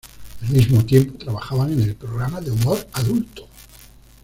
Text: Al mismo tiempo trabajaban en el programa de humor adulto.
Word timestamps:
Al 0.41 0.49
mismo 0.49 0.83
tiempo 0.83 1.19
trabajaban 1.19 1.73
en 1.73 1.81
el 1.83 1.93
programa 1.95 2.41
de 2.41 2.49
humor 2.49 2.87
adulto. 2.93 3.47